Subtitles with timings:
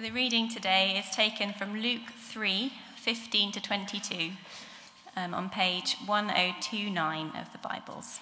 [0.00, 4.30] The reading today is taken from Luke 3 15 to 22
[5.14, 8.20] um, on page 1029 of the Bibles.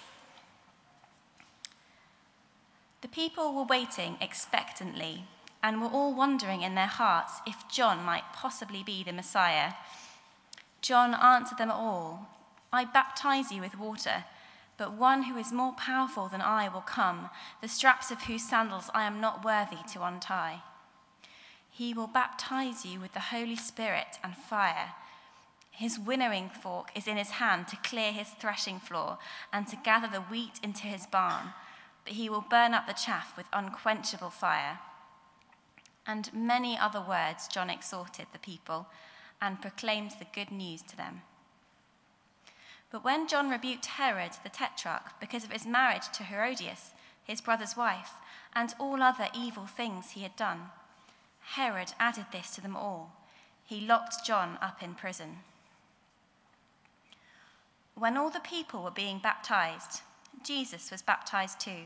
[2.99, 5.23] The people were waiting expectantly
[5.63, 9.75] and were all wondering in their hearts if John might possibly be the Messiah.
[10.81, 12.27] John answered them all
[12.73, 14.25] I baptize you with water,
[14.75, 17.29] but one who is more powerful than I will come,
[17.61, 20.61] the straps of whose sandals I am not worthy to untie.
[21.79, 24.95] He will baptize you with the Holy Spirit and fire.
[25.71, 29.17] His winnowing fork is in his hand to clear his threshing floor
[29.53, 31.53] and to gather the wheat into his barn,
[32.03, 34.79] but he will burn up the chaff with unquenchable fire.
[36.05, 38.87] And many other words John exhorted the people
[39.41, 41.21] and proclaimed the good news to them.
[42.91, 46.91] But when John rebuked Herod the tetrarch because of his marriage to Herodias,
[47.23, 48.15] his brother's wife,
[48.53, 50.71] and all other evil things he had done,
[51.53, 53.11] Herod added this to them all.
[53.65, 55.37] He locked John up in prison.
[57.95, 60.01] When all the people were being baptized,
[60.43, 61.85] Jesus was baptized too.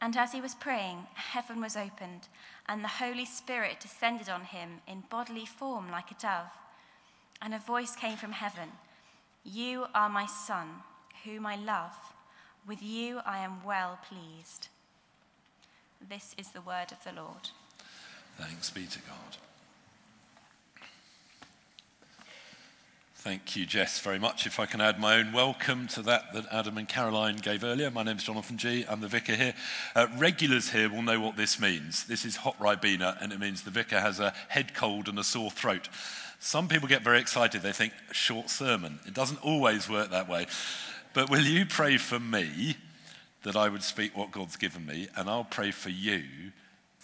[0.00, 2.28] And as he was praying, heaven was opened,
[2.66, 6.50] and the Holy Spirit descended on him in bodily form like a dove.
[7.40, 8.70] And a voice came from heaven
[9.44, 10.68] You are my Son,
[11.24, 11.94] whom I love.
[12.66, 14.68] With you I am well pleased.
[16.00, 17.50] This is the word of the Lord.
[18.38, 19.36] Thanks be to God.
[23.22, 24.46] Thank you, Jess, very much.
[24.46, 27.88] If I can add my own welcome to that that Adam and Caroline gave earlier.
[27.88, 28.84] My name is Jonathan G.
[28.88, 29.54] I'm the vicar here.
[29.94, 32.04] Uh, regulars here will know what this means.
[32.04, 35.22] This is hot Ribena, and it means the vicar has a head cold and a
[35.22, 35.88] sore throat.
[36.40, 37.62] Some people get very excited.
[37.62, 38.98] They think, short sermon.
[39.06, 40.48] It doesn't always work that way.
[41.14, 42.76] But will you pray for me
[43.44, 46.24] that I would speak what God's given me, and I'll pray for you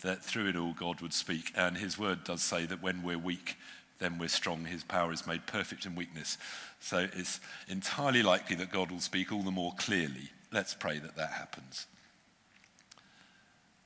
[0.02, 1.52] that through it all God would speak.
[1.56, 3.56] And his word does say that when we're weak,
[3.98, 4.64] then we're strong.
[4.64, 6.38] His power is made perfect in weakness.
[6.80, 10.30] So it's entirely likely that God will speak all the more clearly.
[10.52, 11.86] Let's pray that that happens.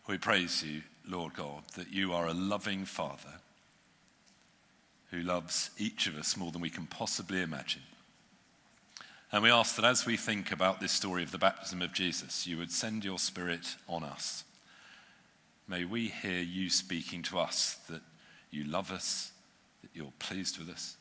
[0.06, 3.41] We praise you, Lord God, that you are a loving Father
[5.10, 7.82] who loves each of us more than we can possibly imagine.
[9.31, 12.47] And we ask that as we think about this story of the baptism of Jesus,
[12.47, 14.44] you would send your Spirit on us
[15.69, 18.03] May we hear you speaking to us that
[18.50, 19.33] you love us,
[19.83, 20.97] that you're pleased with us,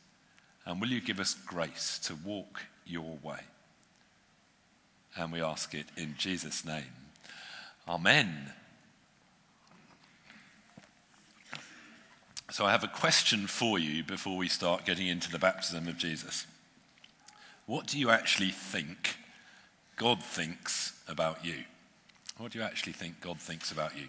[0.64, 3.40] and will you give us grace to walk your way?
[5.16, 6.92] And we ask it in Jesus' name.
[7.86, 8.52] Amen.
[12.50, 15.98] So I have a question for you before we start getting into the baptism of
[15.98, 16.46] Jesus.
[17.66, 19.16] What do you actually think
[19.96, 21.64] God thinks about you?
[22.38, 24.08] What do you actually think God thinks about you?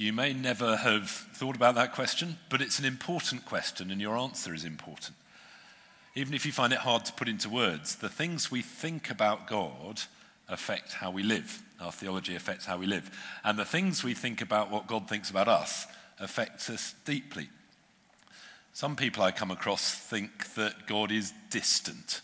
[0.00, 4.16] You may never have thought about that question, but it's an important question, and your
[4.16, 5.14] answer is important.
[6.14, 9.46] Even if you find it hard to put into words, the things we think about
[9.46, 10.00] God
[10.48, 11.62] affect how we live.
[11.82, 13.10] Our theology affects how we live.
[13.44, 15.86] And the things we think about what God thinks about us
[16.18, 17.50] affects us deeply.
[18.72, 22.22] Some people I come across think that God is distant,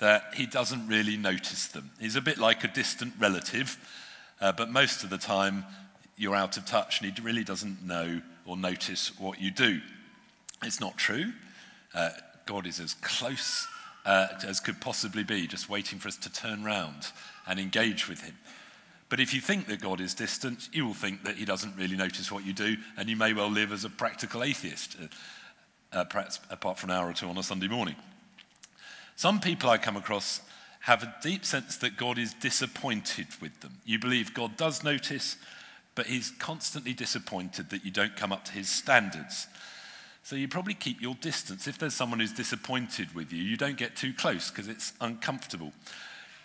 [0.00, 1.92] that he doesn't really notice them.
[2.00, 3.78] He's a bit like a distant relative,
[4.40, 5.64] uh, but most of the time
[6.18, 9.80] you're out of touch and he really doesn't know or notice what you do.
[10.62, 11.32] It's not true.
[11.94, 12.10] Uh,
[12.46, 13.66] God is as close
[14.04, 17.12] uh, as could possibly be, just waiting for us to turn round
[17.46, 18.34] and engage with him.
[19.10, 21.96] But if you think that God is distant, you will think that he doesn't really
[21.96, 26.04] notice what you do, and you may well live as a practical atheist, uh, uh
[26.04, 27.96] perhaps apart from an hour or two on a Sunday morning.
[29.16, 30.40] Some people I come across
[30.80, 33.78] have a deep sense that God is disappointed with them.
[33.84, 35.36] You believe God does notice,
[35.98, 39.48] but he's constantly disappointed that you don't come up to his standards.
[40.22, 41.66] So you probably keep your distance.
[41.66, 45.72] If there's someone who's disappointed with you, you don't get too close because it's uncomfortable.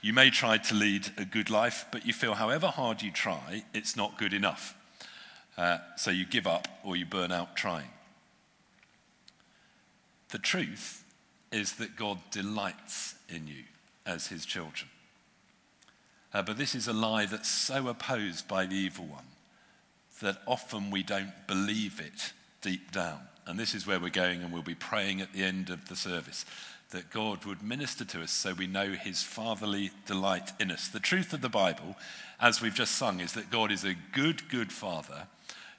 [0.02, 3.64] You may try to lead a good life, but you feel however hard you try,
[3.76, 4.74] it's not good enough.
[5.56, 7.90] Uh, so you give up or you burn out trying.
[10.30, 11.04] The truth
[11.52, 13.66] is that God delights in you
[14.04, 14.90] as his children.
[16.34, 19.26] Uh, but this is a lie that's so opposed by the evil one
[20.24, 23.20] that often we don't believe it deep down.
[23.46, 25.96] And this is where we're going, and we'll be praying at the end of the
[25.96, 26.46] service
[26.92, 30.88] that God would minister to us so we know his fatherly delight in us.
[30.88, 31.96] The truth of the Bible,
[32.40, 35.28] as we've just sung, is that God is a good, good father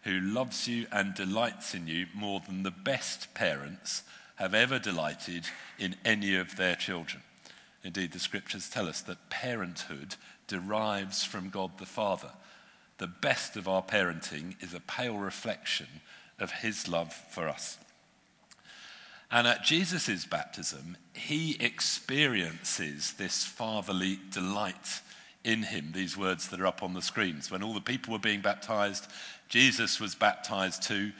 [0.02, 4.02] who loves you and delights in you more than the best parents
[4.36, 5.46] have ever delighted
[5.78, 7.22] in any of their children.
[7.84, 10.16] Indeed, the scriptures tell us that parenthood
[10.48, 12.30] derives from God the Father
[12.98, 15.86] the best of our parenting is a pale reflection
[16.38, 17.78] of his love for us.
[19.30, 25.00] And at Jesus' baptism, he experiences this fatherly delight
[25.42, 27.50] in him, these words that are up on the screens.
[27.50, 29.06] When all the people were being baptized,
[29.48, 31.12] Jesus was baptized too.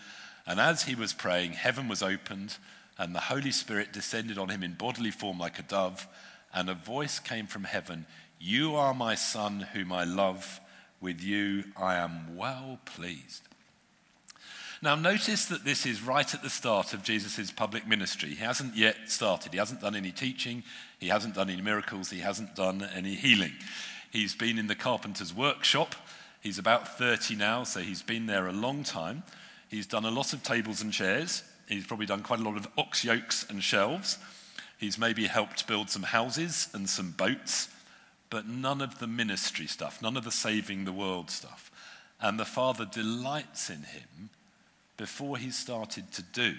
[0.46, 2.56] And as he was praying, heaven was opened,
[2.98, 6.06] and the Holy Spirit descended on him in bodily form like a dove,
[6.54, 8.06] and a voice came from heaven
[8.38, 10.60] You are my Son, whom I love.
[11.04, 13.42] With you I am well pleased.
[14.80, 18.30] Now, notice that this is right at the start of Jesus' public ministry.
[18.30, 19.52] He hasn't yet started.
[19.52, 20.62] He hasn't done any teaching.
[20.98, 22.08] He hasn't done any miracles.
[22.08, 23.52] He hasn't done any healing.
[24.12, 25.94] He's been in the carpenter's workshop.
[26.40, 29.24] He's about 30 now, so he's been there a long time.
[29.68, 31.42] He's done a lot of tables and chairs.
[31.68, 34.16] He's probably done quite a lot of ox yokes and shelves.
[34.78, 37.68] He's maybe helped build some houses and some boats,
[38.34, 41.70] but none of the ministry stuff, none of the saving the world stuff.
[42.20, 44.30] And the Father delights in him
[44.96, 46.54] before he started to do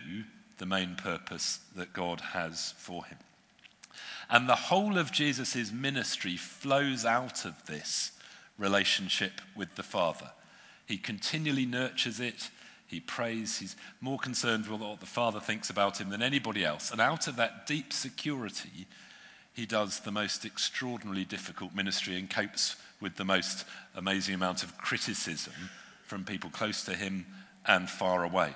[0.58, 3.18] the main purpose that God has for him.
[4.30, 8.14] And the whole of Jesus' ministry flows out of this
[8.58, 10.32] relationship with the Father.
[10.86, 12.52] He continually nurtures it.
[12.88, 13.58] He prays.
[13.58, 16.90] He's more concerned with what the Father thinks about him than anybody else.
[16.90, 18.88] And out of that deep security,
[19.56, 23.66] he does the most extraordinarily difficult ministry and copes with the most
[23.96, 25.54] amazing amount of criticism
[26.04, 27.26] from people close to him
[27.66, 28.54] and far away.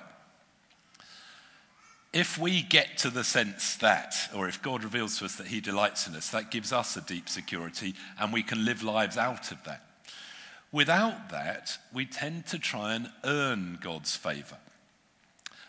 [2.12, 5.60] If we get to the sense that, or if God reveals to us that He
[5.60, 9.52] delights in us, that gives us a deep security and we can live lives out
[9.52, 9.84] of that.
[10.72, 14.56] Without that, we tend to try and earn God's favor.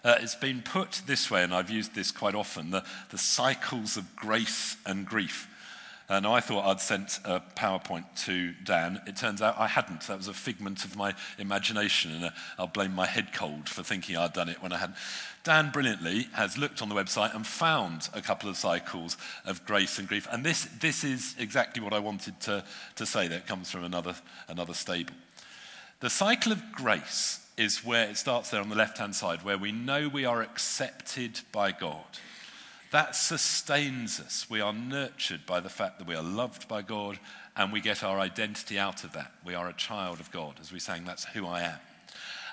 [0.03, 3.98] Uh, it's been put this way, and I've used this quite often the, the cycles
[3.98, 5.48] of grace and grief.
[6.09, 9.00] And I thought I'd sent a PowerPoint to Dan.
[9.07, 10.01] It turns out I hadn't.
[10.07, 13.83] That was a figment of my imagination, and uh, I'll blame my head cold for
[13.83, 14.98] thinking I'd done it when I hadn't.
[15.44, 20.00] Dan brilliantly has looked on the website and found a couple of cycles of grace
[20.00, 20.27] and grief.
[20.31, 22.63] And this, this is exactly what I wanted to,
[22.95, 24.15] to say that comes from another,
[24.50, 25.13] another stable.
[26.00, 29.57] The cycle of grace is where it starts there on the left hand side, where
[29.57, 32.06] we know we are accepted by God.
[32.92, 34.50] That sustains us.
[34.50, 37.19] We are nurtured by the fact that we are loved by God
[37.56, 39.31] and we get our identity out of that.
[39.45, 40.56] We are a child of God.
[40.59, 41.80] As we sang, that's who I am.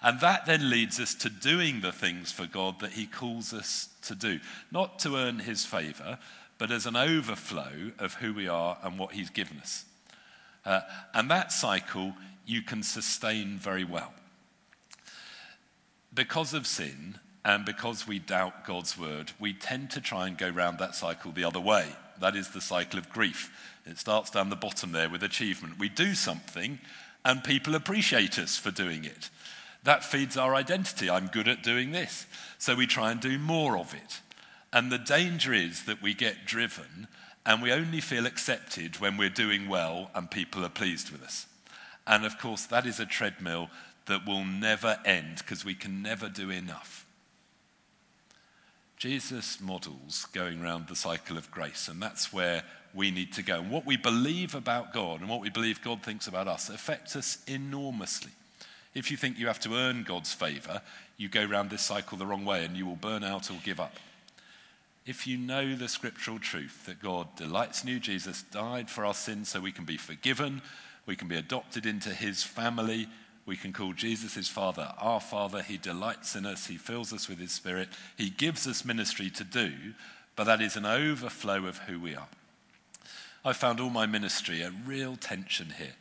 [0.03, 3.89] And that then leads us to doing the things for God that He calls us
[4.03, 4.39] to do,
[4.71, 6.19] not to earn His favor,
[6.56, 9.85] but as an overflow of who we are and what He's given us.
[10.65, 10.81] Uh,
[11.15, 12.15] and that cycle
[12.47, 14.12] you can sustain very well.
[16.12, 20.50] Because of sin, and because we doubt God's word, we tend to try and go
[20.50, 21.87] round that cycle the other way.
[22.20, 23.50] That is the cycle of grief.
[23.87, 25.78] It starts down the bottom there with achievement.
[25.78, 26.78] We do something
[27.25, 29.31] and people appreciate us for doing it.
[29.84, 31.08] That feeds our identity.
[31.08, 32.26] I'm good at doing this.
[32.58, 34.20] So we try and do more of it.
[34.72, 37.08] And the danger is that we get driven
[37.46, 41.46] and we only feel accepted when we're doing well and people are pleased with us.
[42.06, 43.70] And of course, that is a treadmill
[44.08, 47.06] that will never end because we can never do enough.
[48.96, 53.60] Jesus models going around the cycle of grace, and that's where we need to go.
[53.60, 57.14] And what we believe about God and what we believe God thinks about us affects
[57.14, 58.32] us enormously.
[58.94, 60.82] If you think you have to earn God's favor,
[61.16, 63.78] you go around this cycle the wrong way and you will burn out or give
[63.78, 63.94] up.
[65.06, 69.14] If you know the scriptural truth that God delights in you, Jesus died for our
[69.14, 70.61] sins so we can be forgiven,
[71.06, 73.09] we can be adopted into his family,
[73.49, 75.62] we can call Jesus his Father, our Father.
[75.62, 79.43] He delights in us, He fills us with His Spirit, He gives us ministry to
[79.43, 79.73] do,
[80.37, 82.28] but that is an overflow of who we are.
[83.45, 85.95] I found all my ministry a real tension here.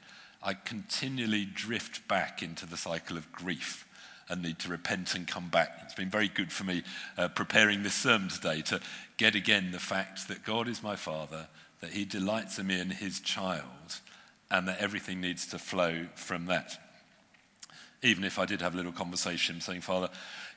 [0.44, 3.88] I continually drift back into the cycle of grief
[4.30, 5.80] and need to repent and come back.
[5.84, 6.84] It's been very good for me
[7.18, 8.82] uh, preparing this sermon today to
[9.16, 11.48] get again the fact that God is my Father,
[11.80, 14.02] that He delights in me and His child,
[14.52, 16.78] and that everything needs to flow from that
[18.04, 20.10] even if I did have a little conversation saying, Father,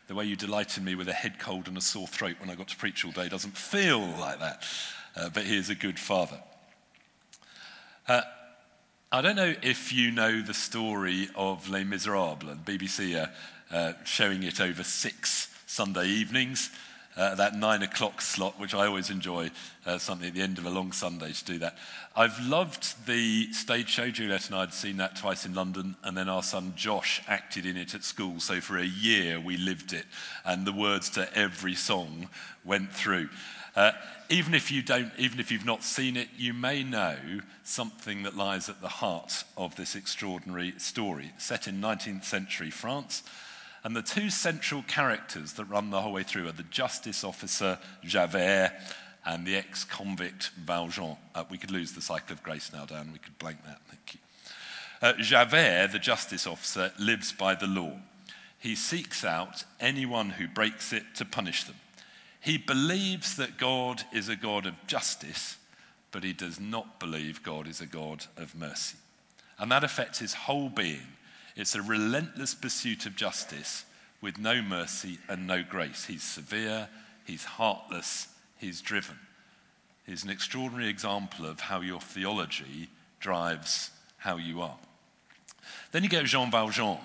[0.08, 2.54] the way you delighted me with a head cold and a sore throat when I
[2.54, 4.64] got to preach all day doesn't feel like that.
[5.16, 6.40] Uh, but he is a good father.
[8.06, 8.22] Uh,
[9.12, 13.30] I don't know if you know the story of Les Miserables, and BBC are
[13.70, 16.70] uh, showing it over six Sunday evenings
[17.16, 19.50] uh, that nine o'clock slot, which I always enjoy,
[19.86, 21.76] uh, something at the end of a long Sunday to do that.
[22.16, 24.10] I've loved the stage show.
[24.10, 27.66] Juliet and I had seen that twice in London, and then our son Josh acted
[27.66, 28.40] in it at school.
[28.40, 30.06] So for a year we lived it,
[30.44, 32.28] and the words to every song
[32.64, 33.28] went through.
[33.76, 33.92] Uh,
[34.28, 37.16] even if you don't, even if you've not seen it, you may know
[37.64, 41.32] something that lies at the heart of this extraordinary story.
[41.38, 43.22] Set in 19th century France,
[43.82, 47.78] And the two central characters that run the whole way through are the justice officer
[48.04, 48.72] Javert
[49.24, 51.16] and the ex convict Valjean.
[51.34, 53.10] Uh, we could lose the cycle of grace now, Dan.
[53.12, 53.80] We could blank that.
[53.88, 54.20] Thank you.
[55.02, 57.92] Uh, Javert, the justice officer, lives by the law.
[58.58, 61.76] He seeks out anyone who breaks it to punish them.
[62.40, 65.56] He believes that God is a God of justice,
[66.10, 68.96] but he does not believe God is a God of mercy.
[69.58, 71.06] And that affects his whole being.
[71.56, 73.84] It's a relentless pursuit of justice
[74.20, 76.06] with no mercy and no grace.
[76.06, 76.88] He's severe,
[77.24, 78.28] he's heartless,
[78.58, 79.18] he's driven.
[80.06, 82.88] He's an extraordinary example of how your theology
[83.20, 84.76] drives how you are.
[85.92, 86.98] Then you get Jean Valjean,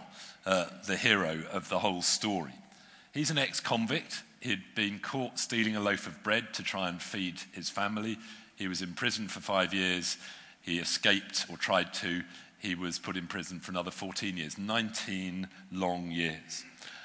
[0.46, 2.54] uh, the hero of the whole story.
[3.14, 4.24] He's an ex convict.
[4.42, 8.18] He'd been caught stealing a loaf of bread to try and feed his family.
[8.56, 10.18] He was in prison for five years.
[10.62, 12.24] He escaped or tried to.
[12.65, 16.63] He was put in prison for another 14 years, 19 long years.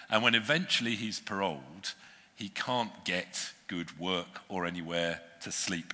[0.09, 1.93] And when eventually he's paroled,
[2.35, 5.93] he can't get good work or anywhere to sleep.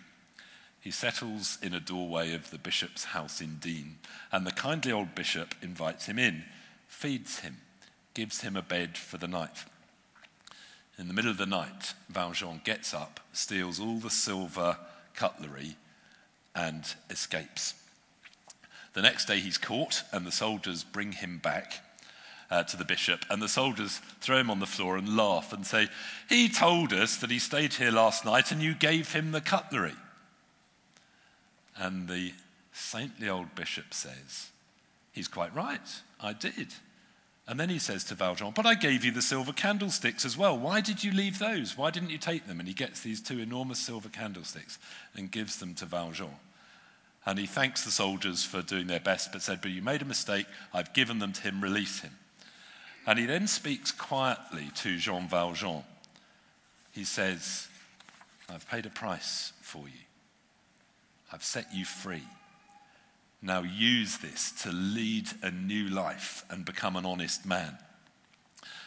[0.80, 3.96] He settles in a doorway of the bishop's house in Digne,
[4.30, 6.44] and the kindly old bishop invites him in,
[6.86, 7.56] feeds him,
[8.14, 9.64] gives him a bed for the night.
[10.96, 14.76] In the middle of the night, Valjean gets up, steals all the silver
[15.16, 15.74] cutlery,
[16.54, 17.74] and escapes.
[18.96, 21.80] The next day, he's caught, and the soldiers bring him back
[22.50, 23.26] uh, to the bishop.
[23.28, 25.88] And the soldiers throw him on the floor and laugh and say,
[26.30, 29.92] He told us that he stayed here last night and you gave him the cutlery.
[31.76, 32.32] And the
[32.72, 34.48] saintly old bishop says,
[35.12, 36.68] He's quite right, I did.
[37.46, 40.56] And then he says to Valjean, But I gave you the silver candlesticks as well.
[40.56, 41.76] Why did you leave those?
[41.76, 42.60] Why didn't you take them?
[42.60, 44.78] And he gets these two enormous silver candlesticks
[45.14, 46.30] and gives them to Valjean.
[47.26, 50.06] And he thanks the soldiers for doing their best, but said, But you made a
[50.06, 50.46] mistake.
[50.72, 51.60] I've given them to him.
[51.60, 52.12] Release him.
[53.04, 55.82] And he then speaks quietly to Jean Valjean.
[56.92, 57.68] He says,
[58.48, 60.04] I've paid a price for you.
[61.32, 62.22] I've set you free.
[63.42, 67.76] Now use this to lead a new life and become an honest man.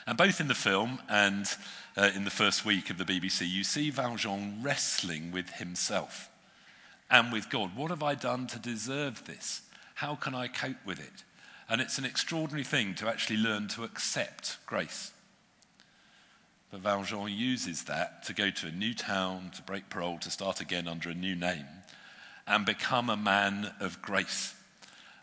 [0.08, 1.46] And both in the film and
[1.96, 6.30] uh, in the first week of the BBC, you see Valjean wrestling with himself
[7.10, 7.76] and with God.
[7.76, 9.62] What have I done to deserve this?
[9.96, 11.24] How can I cope with it?
[11.70, 15.12] And it's an extraordinary thing to actually learn to accept grace.
[16.72, 20.62] But Valjean uses that to go to a new town, to break parole, to start
[20.62, 21.66] again under a new name,
[22.48, 24.56] and become a man of grace.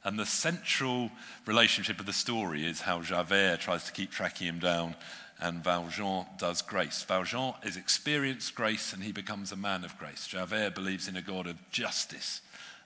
[0.04, 1.10] And the central
[1.46, 4.94] relationship of the story is how Javert tries to keep tracking him down,
[5.40, 7.02] and Valjean does grace.
[7.02, 10.26] Valjean is experienced grace, and he becomes a man of grace.
[10.26, 12.40] Javert believes in a God of justice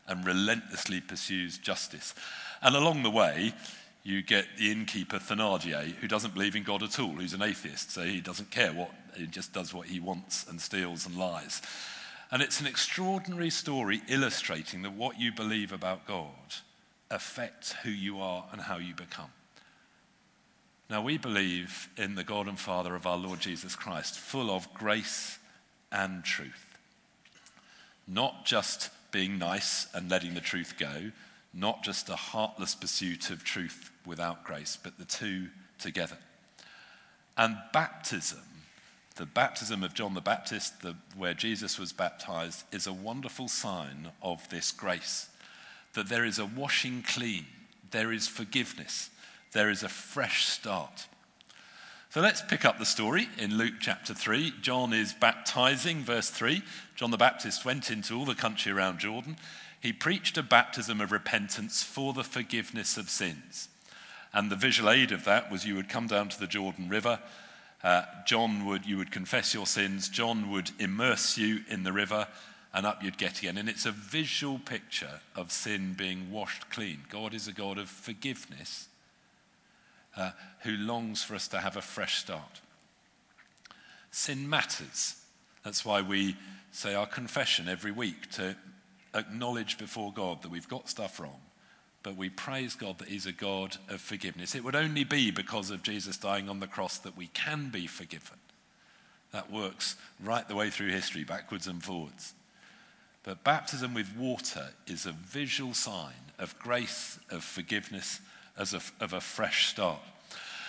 [0.09, 2.14] and relentlessly pursues justice.
[2.62, 3.54] And along the way,
[4.02, 7.92] you get the innkeeper Thénardier, who doesn't believe in God at all, who's an atheist,
[7.92, 11.62] so he doesn't care what, he just does what he wants and steals and lies.
[12.33, 16.28] And it's an extraordinary story illustrating that what you believe about God
[17.11, 19.30] affects who you are and how you become.
[20.90, 24.75] Now, we believe in the God and Father of our Lord Jesus Christ, full of
[24.75, 25.38] grace
[25.92, 26.66] and truth.
[28.09, 31.12] Not just being nice and letting the truth go,
[31.54, 35.47] not just a heartless pursuit of truth without grace, but the two
[35.78, 36.18] together.
[37.37, 38.42] And baptism,
[39.14, 44.09] the baptism of John the Baptist, the, where Jesus was baptized, is a wonderful sign
[44.23, 45.28] of this grace.
[45.92, 47.47] That there is a washing clean,
[47.92, 49.11] there is forgiveness,
[49.52, 51.07] there is a fresh start.
[52.11, 54.54] So let's pick up the story in Luke chapter 3.
[54.61, 56.62] John is baptizing, verse 3.
[56.97, 59.37] John the Baptist went into all the country around Jordan.
[59.80, 63.69] He preached a baptism of repentance for the forgiveness of sins.
[64.33, 67.21] And the visual aid of that was you would come down to the Jordan River.
[67.83, 70.09] Uh, John would, you would confess your sins.
[70.09, 72.28] John would immerse you in the river,
[72.75, 73.57] and up you'd get again.
[73.57, 77.04] And it's a visual picture of sin being washed clean.
[77.09, 78.88] God is a God of forgiveness
[80.16, 82.60] uh, who longs for us to have a fresh start.
[84.10, 85.16] Sin matters.
[85.64, 86.36] That's why we
[86.72, 88.56] say our confession every week to
[89.14, 91.40] acknowledge before God that we've got stuff wrong,
[92.02, 94.54] but we praise God that He's a God of forgiveness.
[94.54, 97.86] It would only be because of Jesus dying on the cross that we can be
[97.86, 98.38] forgiven.
[99.32, 102.34] That works right the way through history, backwards and forwards.
[103.22, 108.20] But baptism with water is a visual sign of grace, of forgiveness,
[108.59, 110.00] as a, of a fresh start.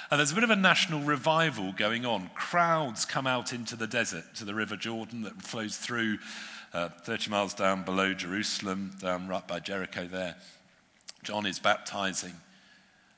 [0.10, 2.30] And there's a bit of a national revival going on.
[2.36, 6.18] Crowds come out into the desert, to the River Jordan that flows through
[6.74, 10.36] uh, 30 miles down below Jerusalem, down right by Jericho there.
[11.24, 12.34] John is baptizing.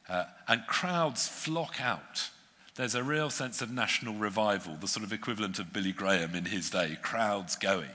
[0.08, 2.30] Uh, and crowds flock out.
[2.76, 6.46] There's a real sense of national revival, the sort of equivalent of Billy Graham in
[6.46, 7.90] his day, crowds going.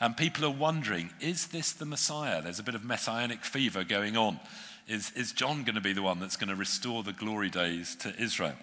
[0.00, 2.42] And people are wondering, is this the Messiah?
[2.42, 4.40] There's a bit of messianic fever going on.
[4.86, 7.96] Is, is John going to be the one that's going to restore the glory days
[7.96, 8.56] to Israel?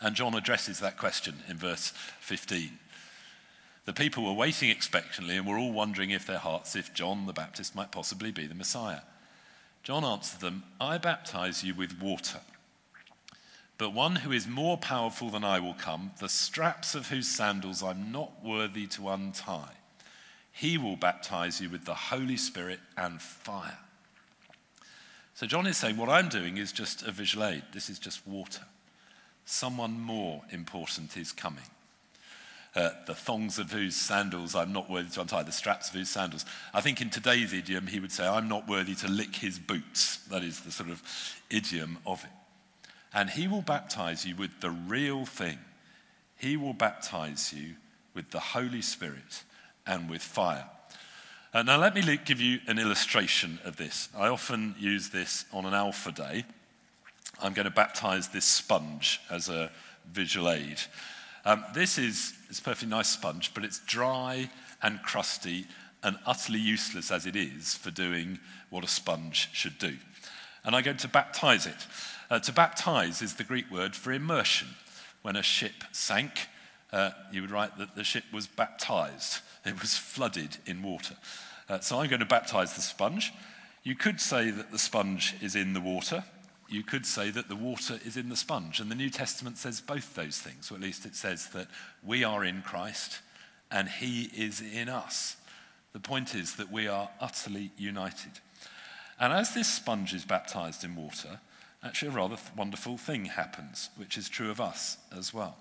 [0.00, 2.78] And John addresses that question in verse 15.
[3.84, 7.32] The people were waiting expectantly and were all wondering if their hearts if John the
[7.32, 9.00] Baptist might possibly be the Messiah.
[9.82, 12.40] John answered them, I baptize you with water.
[13.76, 17.82] But one who is more powerful than I will come, the straps of whose sandals
[17.82, 19.72] I'm not worthy to untie.
[20.52, 23.78] He will baptize you with the Holy Spirit and fire.
[25.34, 27.64] So John is saying, What I'm doing is just a visual aid.
[27.72, 28.62] This is just water.
[29.44, 31.64] Someone more important is coming.
[32.74, 36.08] Uh, the thongs of whose sandals I'm not worthy to untie, the straps of whose
[36.08, 36.44] sandals.
[36.72, 40.16] I think in today's idiom, he would say, I'm not worthy to lick his boots.
[40.28, 41.02] That is the sort of
[41.50, 42.30] idiom of it.
[43.12, 45.58] And he will baptize you with the real thing.
[46.36, 47.74] He will baptize you
[48.12, 49.44] with the Holy Spirit
[49.86, 50.68] and with fire.
[51.54, 54.08] Uh, now, let me give you an illustration of this.
[54.18, 56.44] I often use this on an Alpha Day.
[57.40, 59.70] I'm going to baptize this sponge as a
[60.10, 60.80] visual aid.
[61.44, 64.50] Um, this is it's a perfectly nice sponge, but it's dry
[64.82, 65.68] and crusty
[66.02, 69.96] and utterly useless as it is for doing what a sponge should do.
[70.64, 71.86] And I'm going to baptize it.
[72.32, 74.70] Uh, to baptize is the Greek word for immersion.
[75.22, 76.48] When a ship sank,
[76.92, 81.16] uh, you would write that the ship was baptized, it was flooded in water.
[81.68, 83.32] Uh, so I'm going to baptize the sponge.
[83.82, 86.24] You could say that the sponge is in the water.
[86.68, 88.80] You could say that the water is in the sponge.
[88.80, 91.68] And the New Testament says both those things, or at least it says that
[92.04, 93.20] we are in Christ
[93.70, 95.36] and he is in us.
[95.92, 98.32] The point is that we are utterly united.
[99.18, 101.40] And as this sponge is baptized in water,
[101.82, 105.56] actually a rather wonderful thing happens, which is true of us as well.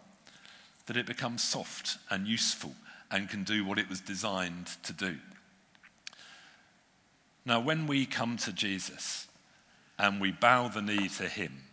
[0.88, 2.76] That it becomes soft and useful
[3.14, 5.16] and can do what it was designed to do.
[7.46, 9.28] Now, when we come to Jesus
[10.00, 11.66] and we bow the knee to him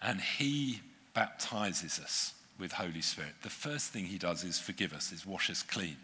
[0.00, 0.80] and he
[1.12, 5.50] baptizes us with Holy Spirit, the first thing he does is forgive us, is wash
[5.50, 5.96] us clean.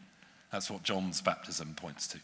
[0.50, 2.18] That's what John's baptism points to.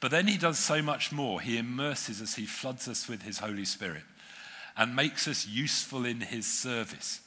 [0.00, 1.40] But then he does so much more.
[1.40, 4.02] He immerses us, he floods us with his Holy Spirit
[4.76, 7.20] and makes us useful in his service.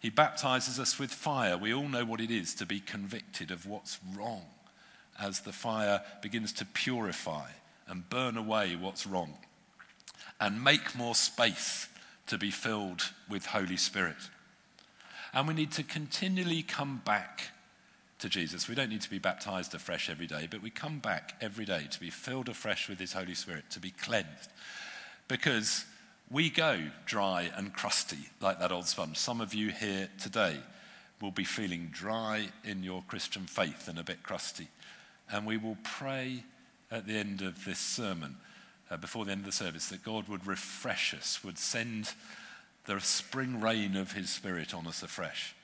[0.00, 1.56] He baptizes us with fire.
[1.56, 4.46] We all know what it is to be convicted of what's wrong
[5.20, 7.48] as the fire begins to purify
[7.86, 9.34] and burn away what's wrong
[10.40, 11.88] and make more space
[12.28, 14.30] to be filled with Holy Spirit.
[15.34, 17.50] And we need to continually come back
[18.20, 18.68] to Jesus.
[18.68, 21.86] We don't need to be baptized afresh every day, but we come back every day
[21.90, 24.50] to be filled afresh with His Holy Spirit, to be cleansed.
[25.28, 25.84] Because
[26.30, 29.16] we go dry and crusty like that old sponge.
[29.16, 30.56] Some of you here today
[31.20, 34.68] will be feeling dry in your Christian faith and a bit crusty.
[35.30, 36.44] And we will pray
[36.90, 38.36] at the end of this sermon,
[38.90, 42.12] uh, before the end of the service, that God would refresh us, would send
[42.86, 45.54] the spring rain of His Spirit on us afresh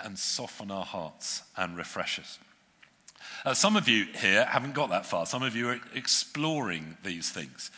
[0.00, 2.38] and soften our hearts and refresh us.
[3.44, 5.26] Uh, some of you here haven't got that far.
[5.26, 7.70] Some of you are exploring these things.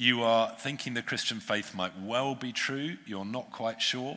[0.00, 4.16] You are thinking the Christian faith might well be true, you're not quite sure.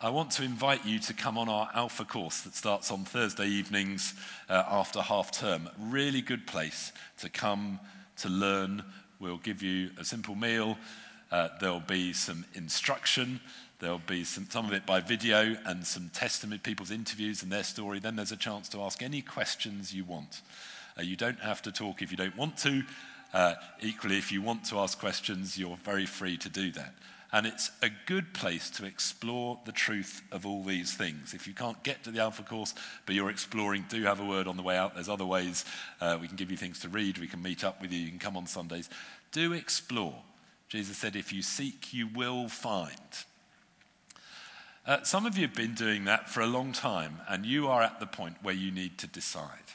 [0.00, 3.46] I want to invite you to come on our Alpha course that starts on Thursday
[3.46, 4.14] evenings
[4.48, 5.70] uh, after half term.
[5.78, 7.78] Really good place to come
[8.16, 8.82] to learn.
[9.20, 10.76] We'll give you a simple meal.
[11.30, 13.38] Uh, there'll be some instruction.
[13.78, 17.62] There'll be some, some of it by video and some testimony, people's interviews and their
[17.62, 18.00] story.
[18.00, 20.40] Then there's a chance to ask any questions you want.
[20.98, 22.82] Uh, you don't have to talk if you don't want to.
[23.34, 26.94] Uh, equally, if you want to ask questions, you're very free to do that.
[27.32, 31.34] And it's a good place to explore the truth of all these things.
[31.34, 32.74] If you can't get to the Alpha course,
[33.06, 34.94] but you're exploring, do have a word on the way out.
[34.94, 35.64] There's other ways.
[36.00, 37.18] Uh, we can give you things to read.
[37.18, 37.98] We can meet up with you.
[37.98, 38.88] You can come on Sundays.
[39.32, 40.14] Do explore.
[40.68, 42.90] Jesus said, if you seek, you will find.
[44.86, 47.82] Uh, some of you have been doing that for a long time, and you are
[47.82, 49.72] at the point where you need to decide.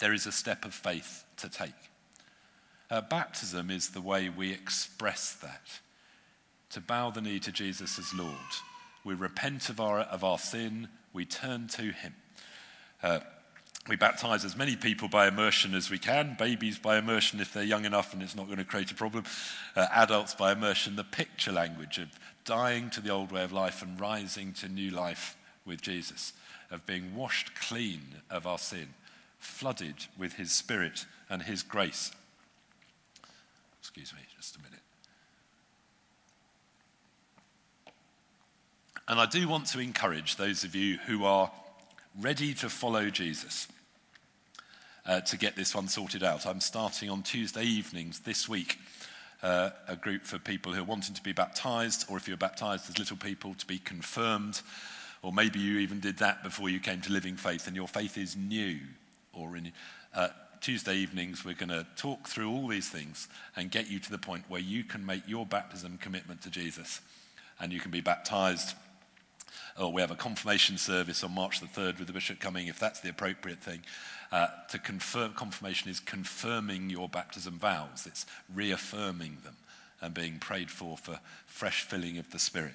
[0.00, 1.72] There is a step of faith to take.
[2.90, 5.80] Uh, baptism is the way we express that
[6.70, 8.32] to bow the knee to Jesus as Lord.
[9.04, 12.14] We repent of our, of our sin, we turn to Him.
[13.02, 13.20] Uh,
[13.88, 17.62] we baptize as many people by immersion as we can, babies by immersion if they're
[17.62, 19.24] young enough and it's not going to create a problem,
[19.76, 22.08] uh, adults by immersion, the picture language of
[22.44, 26.34] dying to the old way of life and rising to new life with Jesus,
[26.70, 28.88] of being washed clean of our sin,
[29.38, 32.10] flooded with His Spirit and His grace.
[33.88, 34.80] Excuse me, just a minute.
[39.08, 41.50] And I do want to encourage those of you who are
[42.20, 43.66] ready to follow Jesus
[45.06, 46.46] uh, to get this one sorted out.
[46.46, 48.78] I'm starting on Tuesday evenings this week.
[49.42, 52.90] Uh, a group for people who are wanting to be baptized, or if you're baptized
[52.90, 54.60] as little people, to be confirmed,
[55.22, 58.18] or maybe you even did that before you came to living faith and your faith
[58.18, 58.80] is new.
[59.32, 59.72] Or in
[60.14, 60.28] uh,
[60.60, 64.18] Tuesday evenings, we're going to talk through all these things and get you to the
[64.18, 67.00] point where you can make your baptism commitment to Jesus
[67.60, 68.74] and you can be baptized
[69.78, 72.78] or we have a confirmation service on March the 3rd with the bishop coming, if
[72.78, 73.80] that's the appropriate thing.
[74.32, 79.56] Uh, to confirm, confirmation is confirming your baptism vows, it's reaffirming them
[80.00, 82.74] and being prayed for for fresh filling of the Spirit.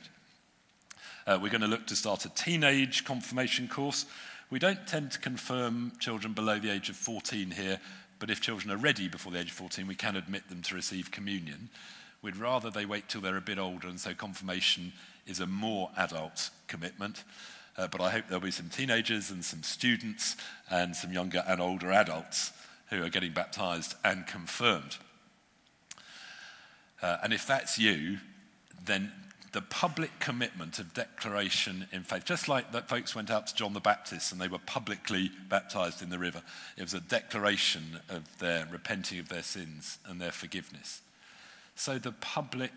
[1.26, 4.06] Uh, we're going to look to start a teenage confirmation course.
[4.54, 7.80] We don't tend to confirm children below the age of 14 here,
[8.20, 10.76] but if children are ready before the age of 14, we can admit them to
[10.76, 11.72] receive communion.
[12.22, 14.94] We'd rather they wait till they're a bit older, and so confirmation
[15.26, 17.24] is a more adult commitment.
[17.80, 20.36] Uh, but I hope there'll be some teenagers and some students
[20.70, 22.52] and some younger and older adults
[22.92, 24.98] who are getting baptized and confirmed.
[27.02, 28.20] Uh, and if that's you,
[28.86, 29.12] then
[29.54, 33.74] the public commitment of declaration in faith, just like that folks went out to John
[33.74, 36.42] the Baptist and they were publicly baptized in the river,
[36.76, 41.02] it was a declaration of their repenting of their sins and their forgiveness.
[41.76, 42.72] So the public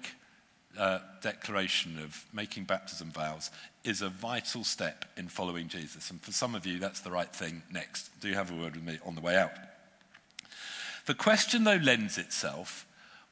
[0.78, 3.50] uh, declaration of making baptism vows
[3.82, 6.10] is a vital step in following Jesus.
[6.10, 8.10] And for some of you, that's the right thing next.
[8.20, 9.52] Do you have a word with me on the way out.
[11.06, 12.86] The question, though, lends itself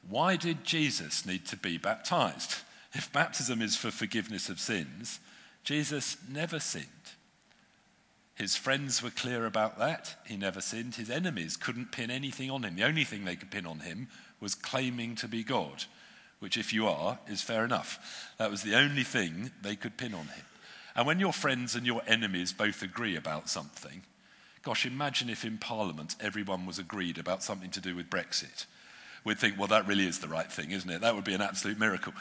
[0.07, 2.57] why did Jesus need to be baptized?
[2.95, 5.19] If baptism is for forgiveness of sins,
[5.65, 6.85] Jesus never sinned.
[8.35, 10.15] His friends were clear about that.
[10.25, 10.95] He never sinned.
[10.95, 12.75] His enemies couldn't pin anything on him.
[12.75, 14.07] The only thing they could pin on him
[14.39, 15.83] was claiming to be God,
[16.39, 18.33] which, if you are, is fair enough.
[18.37, 20.45] That was the only thing they could pin on him.
[20.95, 24.03] And when your friends and your enemies both agree about something,
[24.63, 28.65] gosh, imagine if in Parliament everyone was agreed about something to do with Brexit
[29.25, 31.01] we'd think, well, that really is the right thing, isn't it?
[31.01, 32.13] That would be an absolute miracle.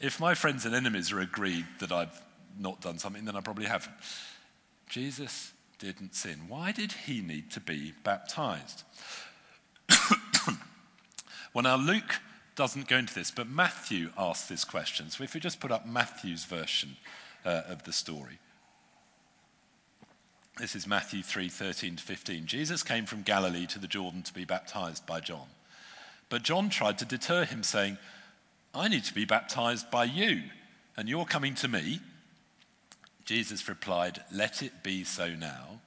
[0.00, 2.22] If my friends and enemies are agreed that I've
[2.58, 3.94] not done something, then I probably haven't.
[4.88, 6.42] Jesus didn't sin.
[6.48, 8.84] Why did he need to be baptized?
[11.52, 12.20] well, now Luke
[12.54, 15.10] doesn't go into this, but Matthew asks this question.
[15.10, 16.96] So if we just put up Matthew's version
[17.44, 18.38] uh, of the story.
[20.58, 22.46] This is Matthew 3 13 to 15.
[22.46, 25.46] Jesus came from Galilee to the Jordan to be baptized by John.
[26.32, 27.98] But John tried to deter him, saying,
[28.74, 30.44] I need to be baptized by you,
[30.96, 32.00] and you're coming to me.
[33.26, 35.82] Jesus replied, Let it be so now.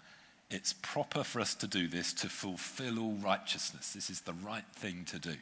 [0.52, 3.94] It's proper for us to do this to fulfill all righteousness.
[3.94, 5.34] This is the right thing to do.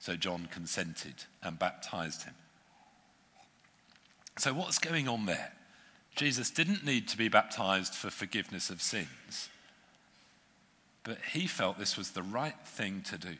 [0.00, 2.34] So John consented and baptized him.
[4.38, 5.52] So, what's going on there?
[6.16, 9.50] Jesus didn't need to be baptized for forgiveness of sins,
[11.04, 13.36] but he felt this was the right thing to do.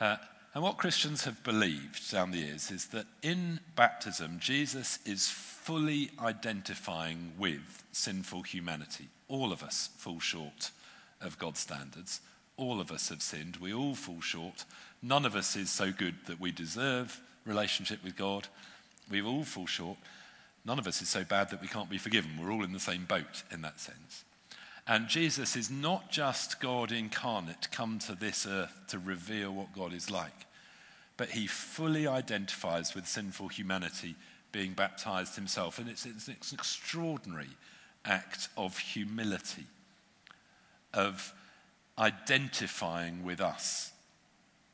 [0.00, 0.16] Uh,
[0.54, 6.10] and what Christians have believed down the years is that in baptism, Jesus is fully
[6.20, 9.08] identifying with sinful humanity.
[9.28, 10.70] All of us fall short
[11.20, 12.20] of God's standards.
[12.56, 13.56] All of us have sinned.
[13.56, 14.64] We all fall short.
[15.02, 18.46] None of us is so good that we deserve relationship with God.
[19.10, 19.98] We all fall short.
[20.64, 22.30] None of us is so bad that we can't be forgiven.
[22.40, 24.24] We're all in the same boat in that sense.
[24.86, 29.94] And Jesus is not just God incarnate come to this earth to reveal what God
[29.94, 30.46] is like,
[31.16, 34.14] but he fully identifies with sinful humanity
[34.52, 35.78] being baptized himself.
[35.78, 37.48] And it's, it's, an extraordinary
[38.04, 39.64] act of humility,
[40.92, 41.32] of
[41.98, 43.92] identifying with us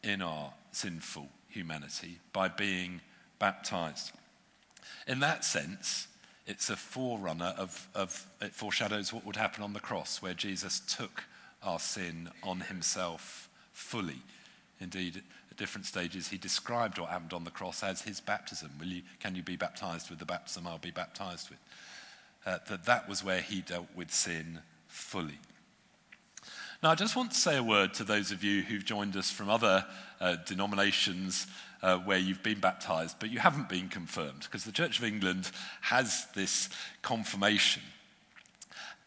[0.03, 3.01] in our sinful humanity by being
[3.39, 4.13] baptized.
[5.07, 6.09] In that sense,
[6.51, 10.81] it's a forerunner of, of, it foreshadows what would happen on the cross, where Jesus
[10.81, 11.23] took
[11.63, 14.19] our sin on himself fully.
[14.81, 18.73] Indeed, at different stages, he described what happened on the cross as his baptism.
[18.81, 21.61] Will you, can you be baptized with the baptism I'll be baptized with?
[22.45, 24.59] Uh, that that was where he dealt with sin
[24.89, 25.39] fully.
[26.83, 29.31] Now, I just want to say a word to those of you who've joined us
[29.31, 29.85] from other
[30.21, 31.47] uh, denominations
[31.83, 35.51] uh, where you've been baptized, but you haven't been confirmed, because the Church of England
[35.81, 36.69] has this
[37.03, 37.83] confirmation.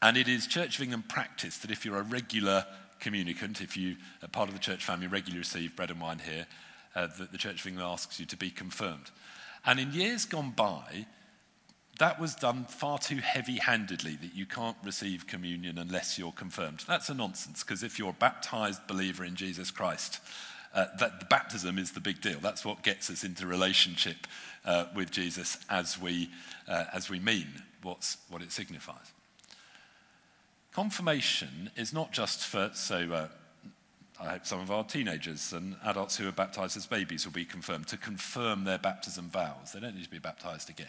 [0.02, 2.66] And it is Church of England practice that if you're a regular
[3.00, 6.48] communicant, if you are part of the church family, regularly receive bread and wine here,
[6.96, 9.12] uh, that the Church of England asks you to be confirmed.
[9.66, 11.06] And in years gone by,
[12.00, 16.84] that was done far too heavy handedly that you can't receive communion unless you're confirmed.
[16.88, 20.20] That's a nonsense, because if you're a baptized believer in Jesus Christ,
[20.74, 22.40] Uh, that the baptism is the big deal.
[22.40, 24.26] That's what gets us into relationship
[24.66, 26.32] uh, with Jesus as we,
[26.68, 27.48] uh, as we mean
[27.84, 29.12] what's, what it signifies.
[30.74, 33.28] Confirmation is not just for, so uh,
[34.20, 37.46] I hope some of our teenagers and adults who are baptized as babies will be
[37.46, 39.74] confirmed, to confirm their baptism vows.
[39.74, 40.88] They don't need to be baptized again.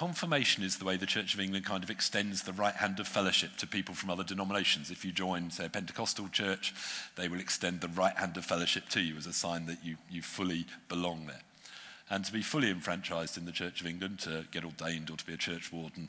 [0.00, 3.06] Confirmation is the way the Church of England kind of extends the right hand of
[3.06, 4.90] fellowship to people from other denominations.
[4.90, 6.72] If you join, say, a Pentecostal church,
[7.16, 9.96] they will extend the right hand of fellowship to you as a sign that you,
[10.10, 11.42] you fully belong there.
[12.08, 15.26] And to be fully enfranchised in the Church of England, to get ordained or to
[15.26, 16.08] be a church warden,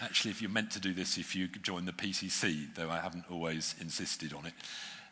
[0.00, 3.30] actually, if you're meant to do this, if you join the PCC, though I haven't
[3.30, 4.54] always insisted on it,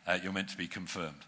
[0.07, 1.25] uh, you're meant to be confirmed.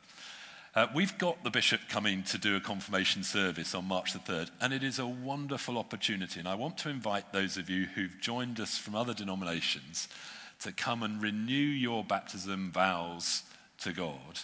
[0.78, 4.52] Uh, we've got the bishop coming to do a confirmation service on March the 3rd,
[4.62, 6.40] and it is a wonderful opportunity.
[6.40, 10.08] And I want to invite those of you who've joined us from other denominations
[10.60, 13.42] to come and renew your baptism vows
[13.80, 14.42] to God.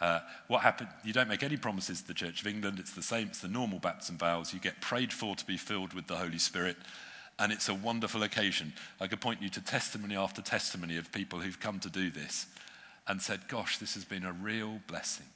[0.00, 0.88] Uh, what happened?
[1.02, 2.78] You don't make any promises to the Church of England.
[2.78, 4.54] It's the same, it's the normal baptism vows.
[4.54, 6.76] You get prayed for to be filled with the Holy Spirit,
[7.40, 8.72] and it's a wonderful occasion.
[9.00, 12.46] I could point you to testimony after testimony of people who've come to do this
[13.08, 15.26] and said, Gosh, this has been a real blessing.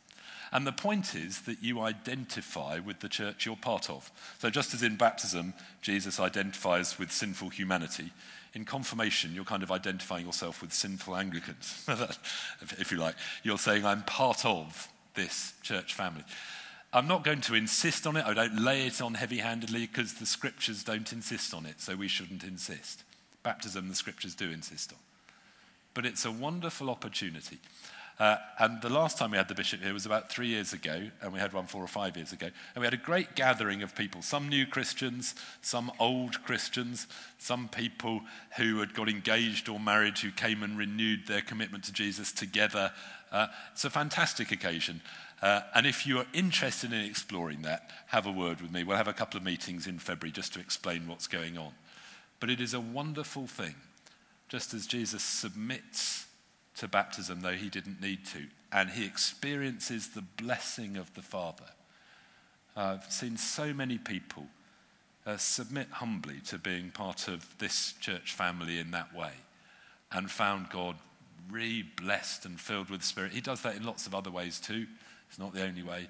[0.52, 4.10] And the point is that you identify with the church you're part of.
[4.38, 8.10] So, just as in baptism, Jesus identifies with sinful humanity,
[8.54, 11.86] in confirmation, you're kind of identifying yourself with sinful Anglicans,
[12.78, 13.14] if you like.
[13.42, 16.24] You're saying, I'm part of this church family.
[16.92, 18.26] I'm not going to insist on it.
[18.26, 21.94] I don't lay it on heavy handedly because the scriptures don't insist on it, so
[21.94, 23.04] we shouldn't insist.
[23.44, 24.98] Baptism, the scriptures do insist on.
[25.94, 27.58] But it's a wonderful opportunity.
[28.20, 31.08] Uh, and the last time we had the bishop here was about three years ago,
[31.22, 32.48] and we had one four or five years ago.
[32.74, 37.06] And we had a great gathering of people some new Christians, some old Christians,
[37.38, 38.20] some people
[38.58, 42.92] who had got engaged or married who came and renewed their commitment to Jesus together.
[43.32, 45.00] Uh, it's a fantastic occasion.
[45.40, 48.84] Uh, and if you are interested in exploring that, have a word with me.
[48.84, 51.72] We'll have a couple of meetings in February just to explain what's going on.
[52.38, 53.76] But it is a wonderful thing,
[54.50, 56.26] just as Jesus submits
[56.80, 58.46] to baptism, though he didn't need to.
[58.72, 61.66] And he experiences the blessing of the Father.
[62.74, 64.46] Uh, I've seen so many people
[65.26, 69.32] uh, submit humbly to being part of this church family in that way
[70.10, 70.96] and found God
[71.50, 73.32] really blessed and filled with the Spirit.
[73.32, 74.86] He does that in lots of other ways too.
[75.28, 76.08] It's not the only way,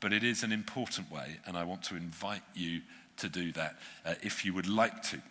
[0.00, 2.80] but it is an important way, and I want to invite you
[3.18, 5.22] to do that uh, if you would like to.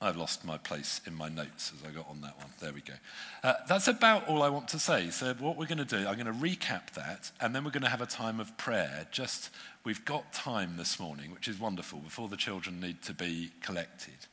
[0.00, 2.48] I've lost my place in my notes as I got on that one.
[2.60, 2.92] There we go.
[3.42, 5.08] Uh, that's about all I want to say.
[5.08, 7.82] So, what we're going to do, I'm going to recap that, and then we're going
[7.82, 9.06] to have a time of prayer.
[9.10, 9.48] Just,
[9.84, 14.26] we've got time this morning, which is wonderful, before the children need to be collected.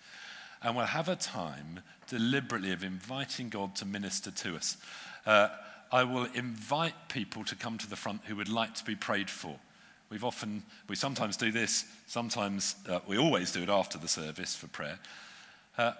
[0.61, 4.77] And we'll have a time deliberately of inviting God to minister to us.
[5.25, 5.47] Uh,
[5.93, 9.29] I will invite people to come to the front who would like to be prayed
[9.29, 9.55] for.
[10.09, 14.55] We've often, we sometimes do this, sometimes, uh, we always do it after the service
[14.55, 14.99] for prayer.
[15.77, 15.93] Uh,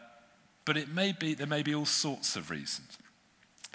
[0.65, 2.97] but it may be, there may be all sorts of reasons.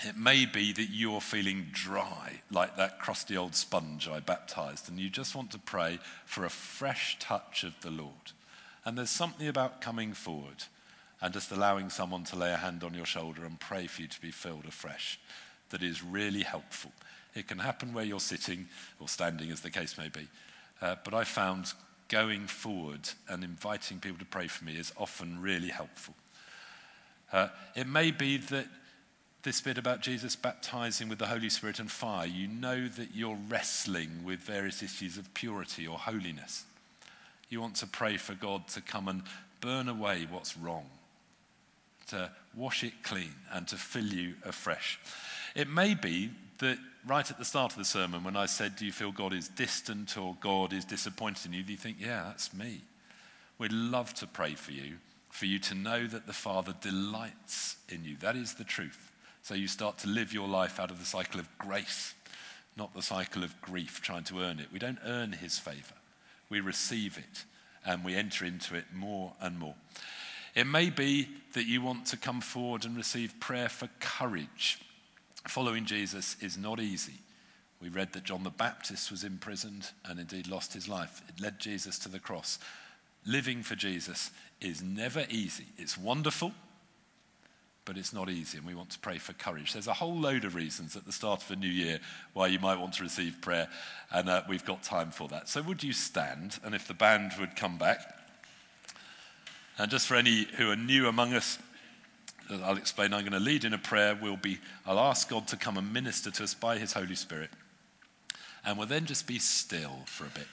[0.04, 4.98] It may be that you're feeling dry, like that crusty old sponge I baptized, and
[4.98, 8.32] you just want to pray for a fresh touch of the Lord.
[8.84, 10.64] And there's something about coming forward
[11.20, 14.08] and just allowing someone to lay a hand on your shoulder and pray for you
[14.08, 15.18] to be filled afresh
[15.70, 16.92] that is really helpful.
[17.34, 18.68] It can happen where you're sitting
[19.00, 20.28] or standing, as the case may be.
[20.80, 21.72] Uh, but I found
[22.08, 26.14] going forward and inviting people to pray for me is often really helpful.
[27.32, 28.66] Uh, it may be that
[29.42, 33.38] this bit about Jesus baptizing with the Holy Spirit and fire, you know that you're
[33.48, 36.64] wrestling with various issues of purity or holiness.
[37.48, 39.22] You want to pray for God to come and
[39.60, 40.86] burn away what's wrong,
[42.08, 44.98] to wash it clean, and to fill you afresh.
[45.54, 48.84] It may be that right at the start of the sermon, when I said, Do
[48.84, 51.62] you feel God is distant or God is disappointed in you?
[51.62, 52.82] Do you think, Yeah, that's me?
[53.58, 54.96] We'd love to pray for you,
[55.30, 58.16] for you to know that the Father delights in you.
[58.20, 59.10] That is the truth.
[59.42, 62.14] So you start to live your life out of the cycle of grace,
[62.76, 64.68] not the cycle of grief, trying to earn it.
[64.72, 65.94] We don't earn His favor,
[66.48, 67.44] we receive it
[67.86, 69.74] and we enter into it more and more.
[70.54, 74.80] It may be that you want to come forward and receive prayer for courage
[75.48, 77.14] Following Jesus is not easy.
[77.80, 81.22] We read that John the Baptist was imprisoned and indeed lost his life.
[81.26, 82.58] It led Jesus to the cross.
[83.24, 84.30] Living for Jesus
[84.60, 85.64] is never easy.
[85.78, 86.52] It's wonderful,
[87.86, 89.72] but it's not easy, and we want to pray for courage.
[89.72, 91.98] There's a whole load of reasons at the start of a new year
[92.34, 93.68] why you might want to receive prayer,
[94.12, 95.48] and uh, we've got time for that.
[95.48, 96.58] So, would you stand?
[96.62, 98.16] And if the band would come back.
[99.78, 101.58] And just for any who are new among us,
[102.50, 103.12] I'll explain.
[103.12, 104.18] I'm going to lead in a prayer.
[104.20, 107.50] We'll be, I'll ask God to come and minister to us by His Holy Spirit.
[108.64, 110.46] And we'll then just be still for a bit.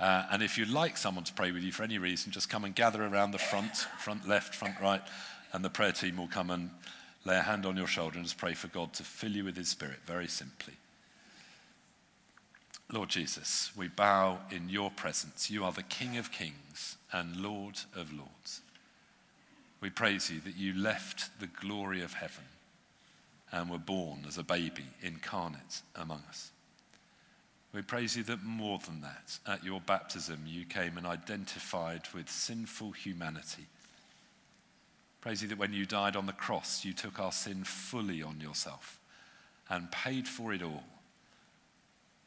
[0.00, 2.64] Uh, and if you'd like someone to pray with you for any reason, just come
[2.64, 5.02] and gather around the front, front left, front right,
[5.52, 6.70] and the prayer team will come and
[7.24, 9.56] lay a hand on your shoulder and just pray for God to fill you with
[9.56, 10.74] His Spirit, very simply.
[12.92, 15.50] Lord Jesus, we bow in your presence.
[15.50, 18.60] You are the King of kings and Lord of lords.
[19.84, 22.44] We praise you that you left the glory of heaven
[23.52, 26.52] and were born as a baby incarnate among us.
[27.74, 32.30] We praise you that more than that, at your baptism, you came and identified with
[32.30, 33.66] sinful humanity.
[35.20, 38.40] Praise you that when you died on the cross, you took our sin fully on
[38.40, 38.98] yourself
[39.68, 40.84] and paid for it all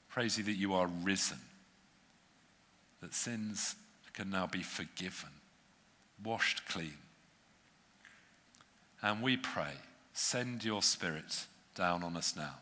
[0.10, 1.38] Praise you that you are risen,
[3.02, 3.76] that sins
[4.14, 5.30] can now be forgiven,
[6.24, 6.98] washed clean.
[9.02, 9.74] And we pray,
[10.14, 12.56] send your spirit down on us now,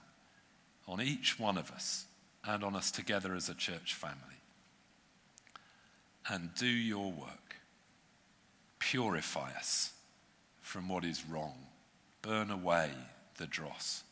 [0.88, 2.06] on each one of us,
[2.44, 4.20] and on us together as a church family.
[6.30, 7.56] And do your work.
[8.80, 9.94] Purify us
[10.62, 11.56] from what is wrong.
[12.22, 12.92] Burn away
[13.38, 14.04] the dross.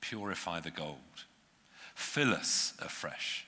[0.00, 1.24] Purify the gold
[1.98, 3.44] Fill us afresh.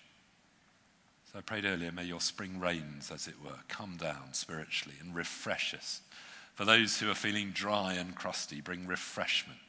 [1.30, 5.14] So I prayed earlier, may your spring rains, as it were, come down spiritually and
[5.14, 6.00] refresh us.
[6.54, 9.60] For those who are feeling dry and crusty, bring refreshment.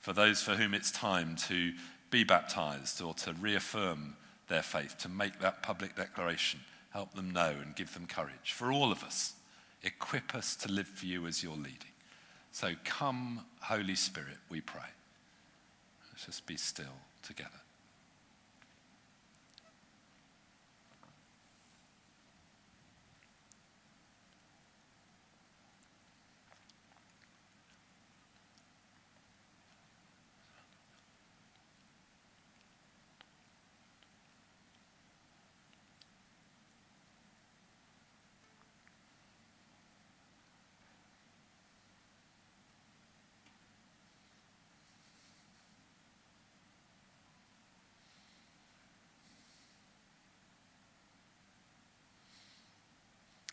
[0.00, 1.72] For those for whom it's time to
[2.10, 4.16] be baptized or to reaffirm
[4.48, 8.52] their faith, to make that public declaration, help them know and give them courage.
[8.52, 9.34] For all of us,
[9.82, 11.92] equip us to live for you as you're leading.
[12.52, 14.82] So come, Holy Spirit, we pray.
[16.12, 17.50] Let's just be still together.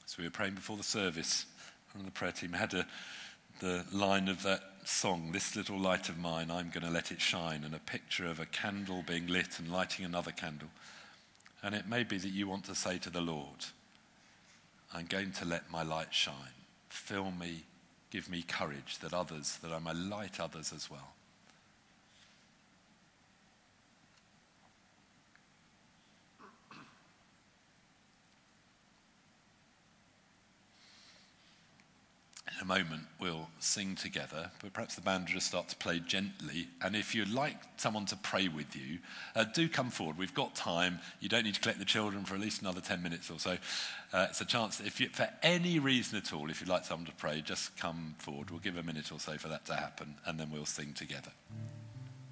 [0.09, 1.45] So we were praying before the service.
[1.93, 2.87] and the prayer team had a,
[3.59, 7.21] the line of that song, This Little Light of Mine, I'm going to let it
[7.21, 10.69] shine, and a picture of a candle being lit and lighting another candle.
[11.61, 13.67] And it may be that you want to say to the Lord,
[14.91, 16.57] I'm going to let my light shine.
[16.89, 17.65] Fill me,
[18.09, 21.13] give me courage that others, that I may light others as well.
[32.59, 35.99] In a moment we'll sing together, but perhaps the band will just start to play
[35.99, 36.67] gently.
[36.81, 38.99] And if you'd like someone to pray with you,
[39.35, 40.17] uh, do come forward.
[40.17, 40.99] We've got time.
[41.19, 43.57] You don't need to collect the children for at least another 10 minutes or so.
[44.11, 47.05] Uh, it's a chance, if you, for any reason at all, if you'd like someone
[47.05, 48.51] to pray, just come forward.
[48.51, 51.31] We'll give a minute or so for that to happen, and then we'll sing together.